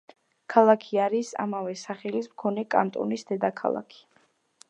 [0.53, 4.03] ქალაქი არის ამავე სახელის მქონე კანტონის დედაქალაქი.